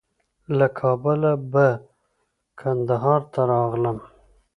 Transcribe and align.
له 0.57 0.67
کابله 0.79 1.31
به 1.51 1.67
کندهار 2.59 3.21
ته 3.33 3.41
راغلم. 3.51 3.99